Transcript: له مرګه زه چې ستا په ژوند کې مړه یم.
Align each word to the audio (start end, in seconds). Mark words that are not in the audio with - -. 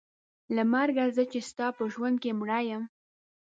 له 0.55 0.63
مرګه 0.73 1.05
زه 1.15 1.23
چې 1.31 1.39
ستا 1.49 1.67
په 1.77 1.83
ژوند 1.93 2.15
کې 2.23 2.31
مړه 2.39 2.59
یم. 2.69 2.83